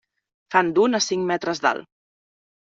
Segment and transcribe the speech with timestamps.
[0.55, 1.89] Fan d'un a cinc metres d'alt.